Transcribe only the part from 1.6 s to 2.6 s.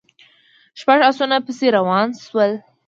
روان شول.